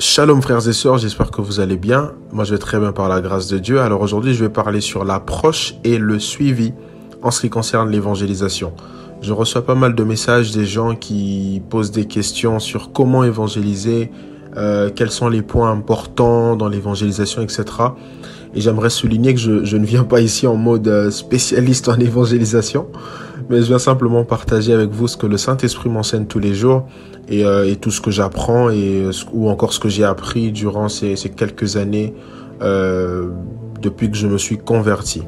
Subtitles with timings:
[0.00, 2.12] Shalom frères et sœurs, j'espère que vous allez bien.
[2.30, 3.80] Moi je vais très bien par la grâce de Dieu.
[3.80, 6.72] Alors aujourd'hui je vais parler sur l'approche et le suivi
[7.20, 8.72] en ce qui concerne l'évangélisation.
[9.22, 14.12] Je reçois pas mal de messages des gens qui posent des questions sur comment évangéliser,
[14.56, 17.64] euh, quels sont les points importants dans l'évangélisation, etc.
[18.54, 22.86] Et j'aimerais souligner que je, ne viens pas ici en mode euh, spécialiste en évangélisation,
[23.50, 26.86] mais je viens simplement partager avec vous ce que le Saint-Esprit m'enseigne tous les jours
[27.28, 31.14] et, euh, tout ce que j'apprends et ou encore ce que j'ai appris durant ces,
[31.36, 32.14] quelques années
[32.60, 35.22] depuis que je me suis converti.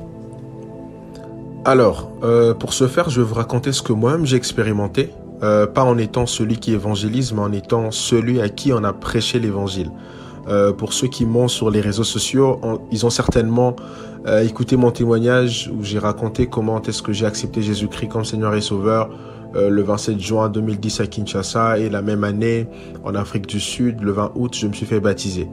[1.64, 2.10] Alors,
[2.58, 5.10] pour ce faire, je vais vous raconter ce que moi-même j'ai expérimenté,
[5.42, 8.92] euh, pas en étant celui qui évangélise, mais en étant celui à qui on a
[8.92, 9.90] prêché l'évangile.
[10.48, 13.76] Euh, pour ceux qui m'ont sur les réseaux sociaux, on, ils ont certainement
[14.26, 18.54] euh, écouté mon témoignage où j'ai raconté comment est-ce que j'ai accepté Jésus-Christ comme Seigneur
[18.54, 19.10] et Sauveur
[19.56, 22.68] euh, le 27 juin 2010 à Kinshasa et la même année
[23.02, 25.48] en Afrique du Sud, le 20 août, je me suis fait baptiser.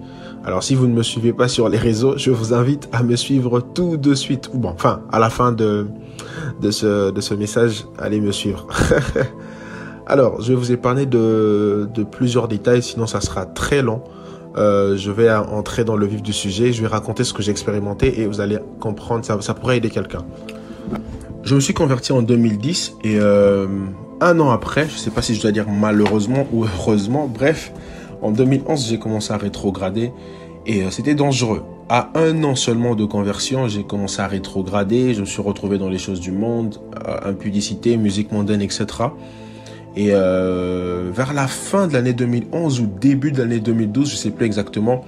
[0.45, 3.15] Alors si vous ne me suivez pas sur les réseaux, je vous invite à me
[3.15, 5.87] suivre tout de suite, ou bon, enfin, à la fin de,
[6.61, 8.67] de, ce, de ce message, allez me suivre.
[10.09, 14.01] Alors, je vais vous épargner de, plusieurs détails, sinon ça sera très long.
[14.55, 17.51] Euh, je vais entrer dans le vif du sujet, je vais raconter ce que j'ai
[17.51, 20.25] expérimenté et vous allez comprendre, ça, pourrait aider quelqu'un.
[21.43, 23.67] Je me suis converti en 2010 et euh,
[24.21, 27.73] un an après, je ne sais pas si je dois dire malheureusement ou heureusement, bref,
[28.21, 30.13] en 2011 j'ai commencé à rétrograder
[30.65, 31.63] et euh, c'était dangereux.
[31.89, 35.89] À un an seulement de conversion, j'ai commencé à rétrograder, je me suis retrouvé dans
[35.89, 36.77] les choses du monde,
[37.23, 38.85] impudicité, musique mondaine, etc.
[39.97, 44.29] Et euh, vers la fin de l'année 2011 ou début de l'année 2012, je sais
[44.29, 45.03] plus exactement,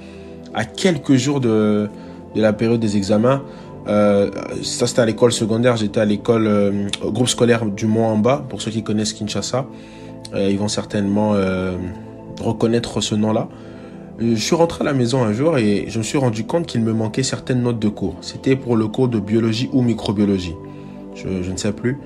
[0.55, 1.87] à quelques jours de,
[2.33, 3.43] de la période des examens,
[3.87, 4.31] euh,
[4.63, 8.43] ça c'était à l'école secondaire, j'étais à l'école euh, groupe scolaire du Mont en bas,
[8.49, 9.67] pour ceux qui connaissent Kinshasa,
[10.35, 11.33] ils vont certainement
[12.39, 13.47] reconnaître ce nom-là.
[14.19, 16.81] Je suis rentré à la maison un jour et je me suis rendu compte qu'il
[16.81, 18.15] me manquait certaines notes de cours.
[18.21, 20.55] C'était pour le cours de biologie ou microbiologie,
[21.15, 21.97] je ne sais plus.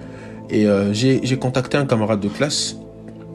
[0.54, 2.78] Et euh, j'ai contacté un camarade de classe,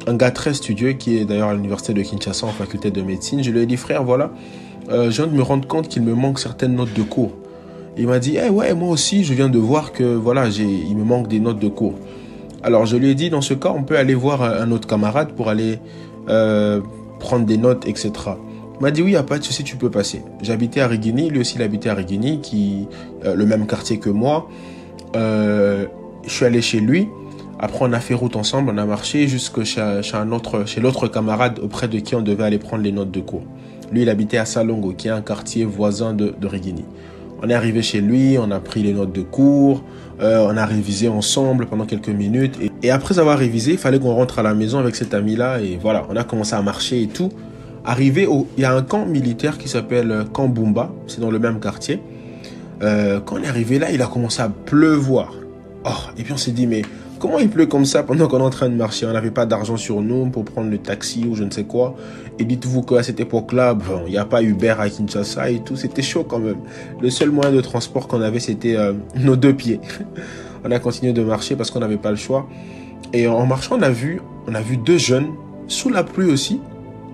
[0.07, 3.43] un gars très studieux qui est d'ailleurs à l'université de Kinshasa en faculté de médecine.
[3.43, 4.31] Je lui ai dit, frère, voilà,
[4.89, 7.33] euh, je viens de me rendre compte qu'il me manque certaines notes de cours.
[7.97, 11.03] Il m'a dit, eh ouais, moi aussi, je viens de voir que voilà, il me
[11.03, 11.95] manque des notes de cours.
[12.63, 15.33] Alors je lui ai dit, dans ce cas, on peut aller voir un autre camarade
[15.33, 15.81] pour aller
[16.29, 16.81] euh,
[17.19, 18.13] prendre des notes, etc.
[18.79, 20.23] Il m'a dit, oui, il n'y a pas de souci, tu peux passer.
[20.41, 22.87] J'habitais à Rigini, lui aussi il habitait à Rigini, qui,
[23.25, 24.49] euh, le même quartier que moi.
[26.19, 27.09] Euh, je suis allé chez lui.
[27.59, 31.09] Après, on a fait route ensemble, on a marché jusque chez, un autre, chez l'autre
[31.09, 33.43] camarade auprès de qui on devait aller prendre les notes de cours.
[33.91, 36.85] Lui, il habitait à Salongo, qui est un quartier voisin de, de Rigini.
[37.43, 39.83] On est arrivé chez lui, on a pris les notes de cours,
[40.21, 42.59] euh, on a révisé ensemble pendant quelques minutes.
[42.83, 45.61] Et, après avoir révisé, il fallait qu'on rentre à la maison avec cet ami-là.
[45.61, 47.31] Et voilà, on a commencé à marcher et tout.
[47.85, 51.39] Arrivé au, il y a un camp militaire qui s'appelle Camp Bumba, c'est dans le
[51.39, 52.01] même quartier.
[52.83, 55.33] Euh, quand on est arrivé là, il a commencé à pleuvoir.
[55.85, 56.83] Oh, et puis on s'est dit, mais
[57.19, 59.07] comment il pleut comme ça pendant qu'on est en train de marcher?
[59.07, 61.95] On n'avait pas d'argent sur nous pour prendre le taxi ou je ne sais quoi.
[62.39, 65.77] Et dites-vous qu'à cette époque-là, bon, il n'y a pas Uber à Kinshasa et tout,
[65.77, 66.59] c'était chaud quand même.
[67.01, 69.81] Le seul moyen de transport qu'on avait, c'était euh, nos deux pieds.
[70.65, 72.49] on a continué de marcher parce qu'on n'avait pas le choix.
[73.13, 75.29] Et en marchant, on a vu, on a vu deux jeunes,
[75.69, 76.61] sous la pluie aussi,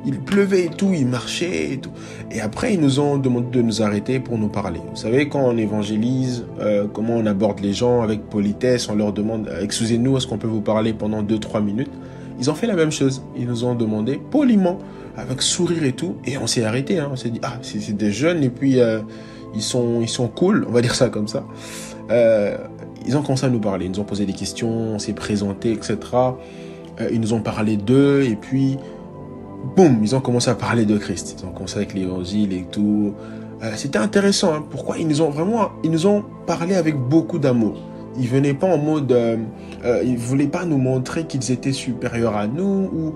[0.06, 1.90] il pleuvait et tout, ils marchaient et tout.
[2.30, 4.80] Et après, ils nous ont demandé de nous arrêter pour nous parler.
[4.90, 9.12] Vous savez, quand on évangélise, euh, comment on aborde les gens avec politesse, on leur
[9.12, 11.90] demande, excusez-nous, est-ce qu'on peut vous parler pendant 2-3 minutes?
[12.38, 13.22] Ils ont fait la même chose.
[13.36, 14.78] Ils nous ont demandé poliment,
[15.16, 16.98] avec sourire et tout, et on s'est arrêté.
[16.98, 17.08] Hein.
[17.12, 19.00] On s'est dit, ah, c'est des jeunes et puis euh,
[19.54, 21.44] ils, sont, ils sont cool, on va dire ça comme ça.
[22.10, 22.56] Euh,
[23.06, 25.72] ils ont commencé à nous parler, ils nous ont posé des questions, on s'est présenté,
[25.72, 25.98] etc.
[27.00, 28.78] Euh, ils nous ont parlé d'eux et puis
[29.76, 31.36] boum, ils ont commencé à parler de Christ.
[31.38, 33.14] Ils ont commencé avec l'évangile et tout.
[33.62, 34.54] Euh, C'était intéressant.
[34.54, 34.64] Hein.
[34.70, 37.76] Pourquoi Ils nous ont vraiment, ils nous ont parlé avec beaucoup d'amour?
[38.18, 39.36] Ils venaient pas en mode, euh,
[39.84, 43.14] euh, ils voulaient pas nous montrer qu'ils étaient supérieurs à nous ou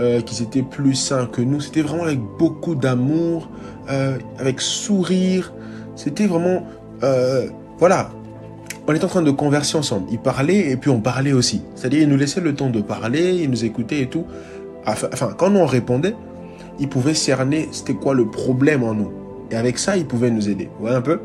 [0.00, 1.60] euh, qu'ils étaient plus saints que nous.
[1.60, 3.48] C'était vraiment avec beaucoup d'amour,
[3.90, 5.52] euh, avec sourire.
[5.94, 6.64] C'était vraiment,
[7.78, 8.10] voilà.
[8.88, 10.06] On était en train de converser ensemble.
[10.10, 11.62] Ils parlaient et puis on parlait aussi.
[11.76, 14.24] C'est-à-dire, ils nous laissaient le temps de parler, ils nous écoutaient et tout
[14.86, 16.14] enfin, quand on répondait,
[16.78, 19.12] ils pouvaient cerner c'était quoi le problème en nous.
[19.50, 20.70] Et avec ça, ils pouvaient nous aider.
[20.76, 21.20] Vous voyez un peu?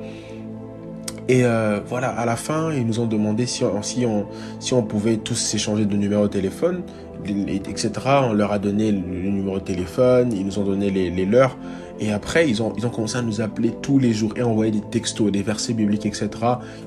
[1.27, 5.85] Et euh, voilà, à la fin, ils nous ont demandé si on, pouvait tous s'échanger
[5.85, 6.83] de numéro de téléphone.
[7.29, 7.91] Etc.
[8.29, 11.57] On leur a donné le numéro de téléphone, ils nous ont donné les, leurs.
[11.99, 14.71] Et après, ils ont, ils ont commencé à nous appeler tous les jours et envoyer
[14.71, 16.29] des textos, des versets bibliques, etc.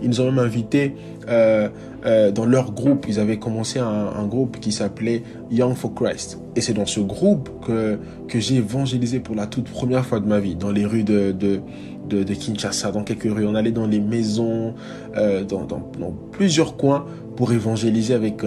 [0.02, 0.94] Ils nous ont même invités
[1.28, 1.68] euh,
[2.04, 3.06] euh, dans leur groupe.
[3.08, 6.38] Ils avaient commencé un, groupe qui s'appelait Young for Christ.
[6.56, 7.98] Et c'est dans ce groupe que,
[8.28, 11.32] que j'ai évangélisé pour la toute première fois de ma vie, dans les rues de,
[11.32, 13.46] de Kinshasa, dans quelques rues.
[13.46, 14.74] On allait dans les maisons,
[15.16, 17.06] euh, dans, dans, dans, plusieurs coins
[17.36, 18.42] pour évangéliser avec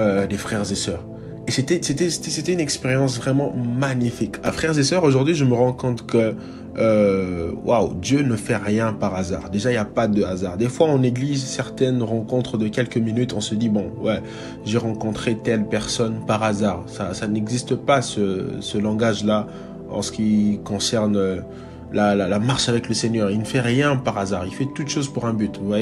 [0.00, 1.04] euh, euh, des frères et sœurs.
[1.48, 4.36] Et c'était, c'était, c'était une expérience vraiment magnifique.
[4.42, 6.34] À frères et sœurs, aujourd'hui, je me rends compte que,
[6.76, 9.48] euh, waouh, Dieu ne fait rien par hasard.
[9.50, 10.56] Déjà, il n'y a pas de hasard.
[10.56, 13.32] Des fois, on néglige certaines rencontres de quelques minutes.
[13.32, 14.20] On se dit, bon, ouais,
[14.64, 16.84] j'ai rencontré telle personne par hasard.
[16.88, 19.46] Ça, n'existe pas, ce, ce langage-là,
[19.88, 21.44] en ce qui concerne
[21.92, 23.30] la, la, la marche avec le Seigneur.
[23.30, 24.44] Il ne fait rien par hasard.
[24.46, 25.74] Il fait toutes choses pour un but, vous.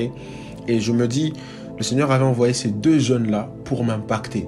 [0.69, 1.33] Et je me dis,
[1.77, 4.47] le Seigneur avait envoyé ces deux jeunes-là pour m'impacter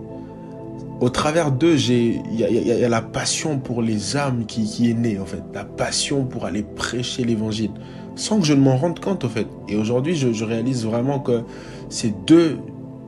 [1.01, 5.19] au travers d'eux, il y a, la passion pour les âmes qui, qui, est née,
[5.19, 5.43] en fait.
[5.53, 7.71] La passion pour aller prêcher l'évangile.
[8.15, 9.47] Sans que je ne m'en rende compte, en fait.
[9.69, 11.43] Et aujourd'hui, je, je, réalise vraiment que
[11.91, 12.59] ces deux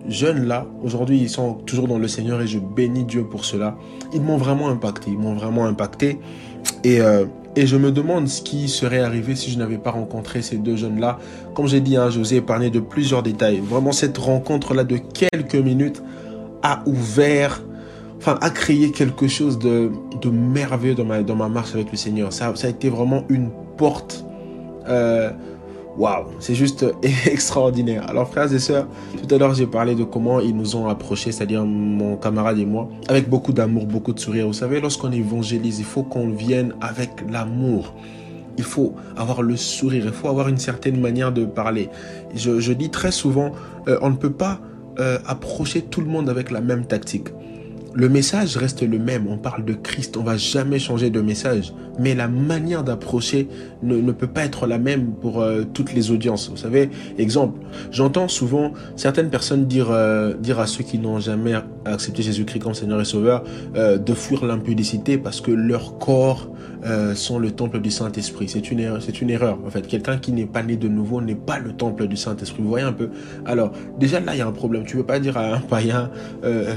[0.07, 3.79] jeunes-là, aujourd'hui, ils sont toujours dans le Seigneur et je bénis Dieu pour cela.
[4.13, 5.11] Ils m'ont vraiment impacté.
[5.11, 6.19] Ils m'ont vraiment impacté.
[6.85, 7.25] Et, euh,
[7.59, 10.77] et je me demande ce qui serait arrivé si je n'avais pas rencontré ces deux
[10.77, 11.19] jeunes-là.
[11.55, 13.59] Comme j'ai dit, hein, je vous ai de plusieurs détails.
[13.59, 16.01] Vraiment, cette rencontre-là de quelques minutes
[16.63, 17.61] a ouvert
[18.19, 19.91] enfin, a créé quelque chose de,
[20.31, 22.33] merveilleux dans ma, marche avec le Seigneur.
[22.33, 24.25] Ça, ça a été vraiment une porte.
[24.89, 25.31] Euh,
[25.99, 26.87] Waouh, c'est juste
[27.27, 28.09] extraordinaire.
[28.09, 28.87] Alors, frères et sœurs,
[29.21, 32.65] tout à l'heure, j'ai parlé de comment ils nous ont approchés, c'est-à-dire mon camarade et
[32.65, 34.47] moi, avec beaucoup d'amour, beaucoup de sourire.
[34.47, 37.95] Vous savez, lorsqu'on évangélise, il faut qu'on vienne avec l'amour.
[38.59, 41.89] Il faut avoir le sourire, il faut avoir une certaine manière de parler.
[42.33, 43.51] Je, je dis très souvent,
[43.89, 44.61] euh, on ne peut pas
[45.01, 47.29] euh, approcher tout le monde avec la même tactique.
[47.95, 51.73] Le message reste le même, on parle de Christ, on va jamais changer de message,
[51.99, 53.49] mais la manière d'approcher
[53.83, 56.51] ne, ne, peut pas être la même pour euh, toutes les audiences.
[56.51, 61.55] Vous savez, exemple, j'entends souvent certaines personnes dire, euh, dire à ceux qui n'ont jamais
[61.87, 63.43] accepté Jésus-Christ comme Seigneur et Sauveur
[63.75, 66.51] euh, de fuir l'impudicité parce que leur corps
[67.17, 68.49] sont le temple du Saint-Esprit.
[68.49, 69.59] C'est une erreur, c'est une erreur.
[69.67, 72.63] En fait, quelqu'un qui n'est pas né de nouveau n'est pas le temple du Saint-Esprit.
[72.63, 73.11] Vous voyez un peu.
[73.47, 74.85] Alors, déjà là, il y a un problème.
[74.85, 76.09] Tu veux pas dire à un païen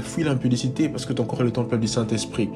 [0.02, 2.50] fuis l'impudicité parce que ton corps est le temple du Saint-Esprit.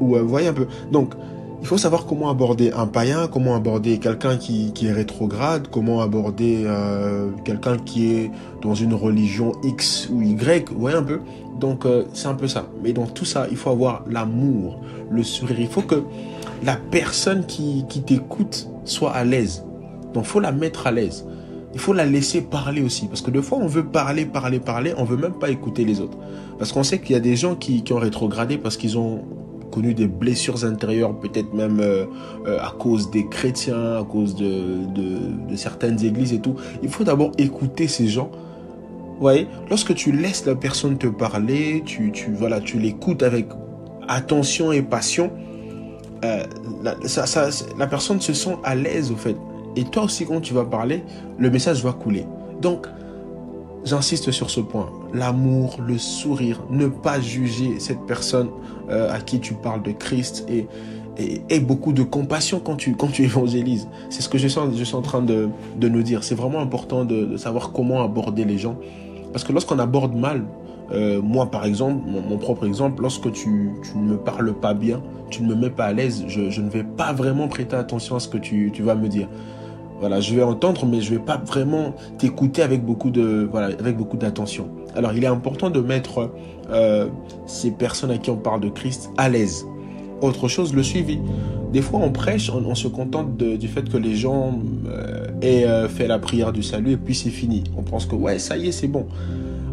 [0.00, 0.66] Ou euh, voyez un peu.
[0.90, 1.14] Donc,
[1.62, 6.64] il faut savoir comment aborder un païen, comment aborder quelqu'un qui, est rétrograde, comment aborder
[6.66, 8.30] euh, quelqu'un qui est
[8.62, 11.20] dans une religion X ou Y, voyez un peu
[11.60, 12.66] Donc euh, c'est un peu ça.
[12.82, 15.60] Mais dans tout ça, il faut avoir l'amour, le sourire.
[15.60, 16.02] Il faut que
[16.64, 19.64] la personne qui, qui t'écoute soit à l'aise.
[20.14, 21.24] Donc il faut la mettre à l'aise.
[21.74, 23.08] Il faut la laisser parler aussi.
[23.08, 26.00] Parce que des fois, on veut parler, parler, parler, on veut même pas écouter les
[26.00, 26.18] autres.
[26.58, 29.24] Parce qu'on sait qu'il y a des gens qui, qui ont rétrogradé parce qu'ils ont
[29.72, 32.04] connu des blessures intérieures, peut-être même euh,
[32.46, 36.56] euh, à cause des chrétiens, à cause de, de, certaines églises et tout.
[36.82, 38.30] Il faut d'abord écouter ces gens.
[39.14, 43.46] Vous voyez, lorsque tu laisses la personne te parler, tu, tu, voilà, tu l'écoutes avec
[44.08, 45.30] attention et passion,
[46.24, 46.44] euh,
[46.82, 46.94] la,
[47.78, 49.36] la personne se sent à l'aise au fait.
[49.76, 51.02] Et toi aussi, quand tu vas parler,
[51.38, 52.26] le message va couler.
[52.60, 52.86] Donc,
[53.84, 54.90] J'insiste sur ce point.
[55.12, 58.48] L'amour, le sourire, ne pas juger cette personne
[58.88, 60.68] euh, à qui tu parles de Christ et,
[61.50, 63.88] et, beaucoup de compassion quand tu, quand tu évangélises.
[64.08, 66.22] C'est ce que je suis, je suis en train de, de nous dire.
[66.22, 68.76] C'est vraiment important de, savoir comment aborder les gens.
[69.32, 70.44] Parce que lorsqu'on aborde mal,
[70.92, 75.42] euh, moi par exemple, mon, propre exemple, lorsque tu, ne me parles pas bien, tu
[75.42, 78.28] ne me mets pas à l'aise, je, ne vais pas vraiment prêter attention à ce
[78.28, 79.28] que tu, vas me dire.
[80.00, 83.96] Voilà, je vais entendre, mais je vais pas vraiment t'écouter avec beaucoup de voilà, avec
[83.96, 84.68] beaucoup d'attention.
[84.96, 86.32] Alors, il est important de mettre
[86.70, 87.06] euh,
[87.46, 89.64] ces personnes à qui on parle de Christ à l'aise.
[90.20, 91.20] Autre chose, le suivi.
[91.72, 94.58] Des fois, on prêche, on, se contente du fait que les gens
[94.88, 97.62] euh, aient fait la prière du salut et puis c'est fini.
[97.78, 99.06] On pense que ouais, ça y est, c'est bon.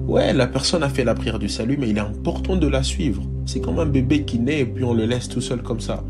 [0.10, 2.82] Ouais, la personne a fait la prière du salut, mais il est important de la
[2.82, 3.22] suivre.
[3.46, 6.04] C'est comme un bébé qui naît et puis on le laisse tout seul comme ça.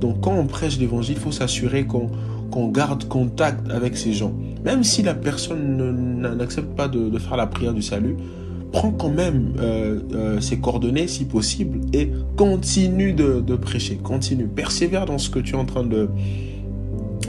[0.00, 2.10] Donc, quand on prêche l'évangile, il faut s'assurer qu'on
[2.50, 4.32] qu'on garde contact avec ces gens.
[4.64, 8.16] Même si la personne n'accepte pas de, de, faire la prière du salut,
[8.72, 14.48] prends quand même euh, euh, ses coordonnées si possible et continue de, de, prêcher, continue,
[14.48, 16.08] persévère dans ce que tu es en train de,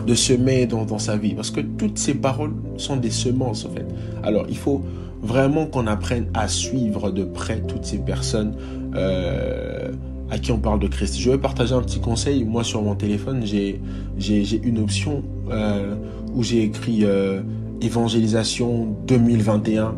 [0.05, 1.35] de semer dans, dans sa vie.
[1.35, 3.85] Parce que toutes ces paroles sont des semences en fait.
[4.23, 4.83] Alors il faut
[5.21, 8.53] vraiment qu'on apprenne à suivre de près toutes ces personnes.
[8.95, 9.91] Euh,
[10.29, 11.17] à qui on parle de Christ.
[11.17, 12.43] Je vais partager un petit conseil.
[12.43, 13.79] Moi, sur mon téléphone, j'ai
[14.63, 15.95] une option euh,
[16.33, 17.41] où j'ai écrit euh,
[17.81, 19.95] évangélisation 2021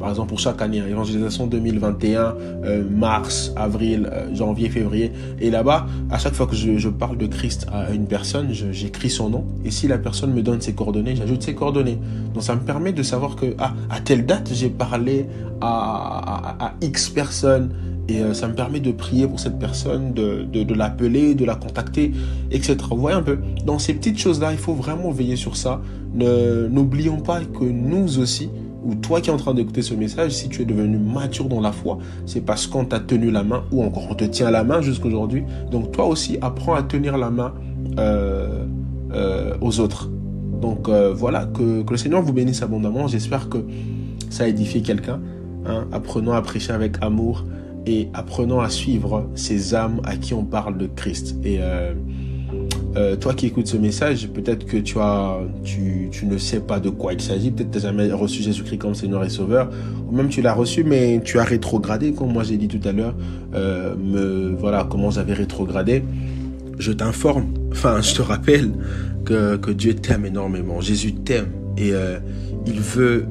[0.00, 5.12] par exemple pour chaque année, hein, évangélisation 2021, euh, mars, avril, euh, janvier, février.
[5.40, 9.10] Et là-bas, à chaque fois que je, je, parle de Christ à une personne, j'écris
[9.10, 9.44] son nom.
[9.64, 11.98] Et si la personne me donne ses coordonnées, j'ajoute ses coordonnées.
[12.32, 15.26] Donc ça me permet de savoir que ah, à telle date, j'ai parlé
[15.60, 17.70] à, à, X personnes.
[18.08, 21.44] Et euh, ça me permet de prier pour cette personne, de, de, de l'appeler, de
[21.44, 22.12] la contacter,
[22.50, 22.76] etc.
[22.90, 25.80] Vous voyez un peu, dans ces petites choses-là, il faut vraiment veiller sur ça.
[26.14, 28.48] N'oublions pas que nous aussi,
[28.84, 31.60] ou toi qui es en train d'écouter ce message, si tu es devenu mature dans
[31.60, 34.64] la foi, c'est parce qu'on t'a tenu la main ou encore on te tient la
[34.64, 35.44] main jusqu'aujourd'hui.
[35.70, 37.54] Donc toi aussi, apprends à tenir la main
[37.98, 38.64] euh,
[39.12, 40.10] euh, aux autres.
[40.60, 43.06] Donc euh, voilà, que, le Seigneur vous bénisse abondamment.
[43.06, 43.58] J'espère que
[44.30, 45.20] ça a édifié quelqu'un.
[45.66, 45.86] Hein.
[45.92, 47.44] Apprenons à prêcher avec amour
[47.86, 51.36] et apprenons à suivre ces âmes à qui on parle de Christ.
[51.44, 51.60] Et
[53.00, 56.90] euh, toi qui écoutes ce message, peut-être que tu, as, tu, ne sais pas de
[56.90, 59.70] quoi il s'agit, peut-être que tu n'as jamais reçu Jésus-Christ comme Seigneur et Sauveur,
[60.06, 62.92] ou même tu l'as reçu, mais tu as rétrogradé, comme moi j'ai dit tout à
[62.92, 63.14] l'heure,
[63.54, 66.04] euh, voilà comment j'avais rétrogradé.
[66.78, 68.70] Je t'informe, enfin je te rappelle
[69.24, 72.18] que, que Dieu t'aime énormément, Jésus t'aime, et euh,
[72.66, 73.26] il veut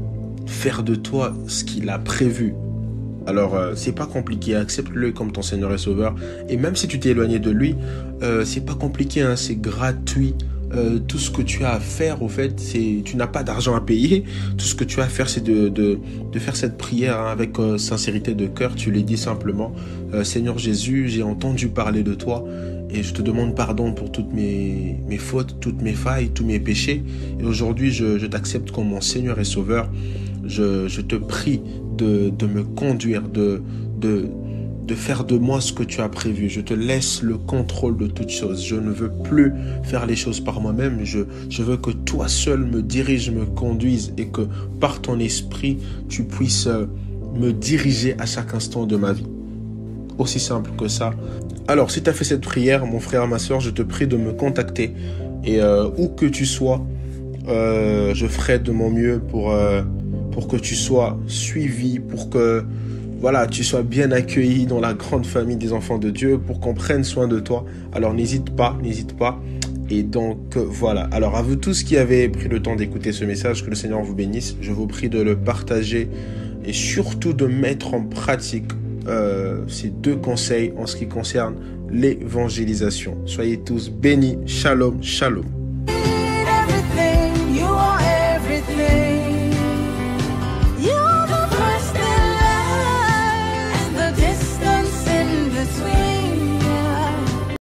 [0.48, 2.56] faire de toi ce qu'il a prévu
[3.30, 6.16] alors, euh, c'est pas compliqué, accepte-le comme ton Seigneur et Sauveur.
[6.50, 7.76] Et même si tu t'es éloigné de lui,
[8.24, 10.34] euh, c'est pas compliqué, hein, c'est gratuit.
[10.72, 13.76] Euh, tout ce que tu as à faire, au fait, c'est tu n'as pas d'argent
[13.76, 14.24] à payer.
[14.58, 16.00] Tout ce que tu as à faire, c'est de,
[16.38, 18.74] faire cette prière hein, avec euh, sincérité de cœur.
[18.76, 19.74] Tu lui dis simplement,
[20.24, 22.44] Seigneur Jésus, j'ai entendu parler de toi
[22.90, 27.04] et je te demande pardon pour toutes mes, fautes, toutes mes failles, tous mes péchés.
[27.40, 29.88] Et aujourd'hui, je t'accepte comme mon Seigneur et Sauveur.
[30.50, 31.62] Je, te prie
[31.96, 33.62] de, me conduire, de,
[34.00, 34.26] de,
[34.90, 36.50] de faire de moi ce que tu as prévu.
[36.50, 38.66] Je te laisse le contrôle de toutes choses.
[38.66, 39.54] Je ne veux plus
[39.84, 41.02] faire les choses par moi-même.
[41.04, 44.42] Je, je veux que toi seul me dirige, me conduise et que
[44.80, 45.78] par ton esprit,
[46.10, 46.88] tu puisses euh,
[47.36, 49.28] me diriger à chaque instant de ma vie.
[50.18, 51.12] Aussi simple que ça.
[51.68, 54.18] Alors, si tu as fait cette prière, mon frère, ma soeur, je te prie de
[54.18, 54.96] me contacter.
[55.46, 56.84] Et euh, où que tu sois,
[57.48, 59.54] euh, je ferai de mon mieux pour
[60.32, 62.64] pour que tu sois suivi, pour que
[63.20, 66.74] voilà, tu sois bien accueilli dans la grande famille des enfants de Dieu, pour qu'on
[66.74, 67.66] prenne soin de toi.
[67.92, 69.42] Alors n'hésite pas, n'hésite pas.
[69.90, 71.10] Et donc euh, voilà.
[71.12, 74.02] Alors à vous tous qui avez pris le temps d'écouter ce message, que le Seigneur
[74.02, 74.56] vous bénisse.
[74.62, 76.10] Je vous prie de le partager
[76.64, 78.72] et surtout de mettre en pratique
[79.08, 81.56] euh, ces deux conseils en ce qui concerne
[81.92, 83.18] l'évangélisation.
[83.26, 84.38] Soyez tous bénis.
[84.46, 85.46] Shalom, shalom.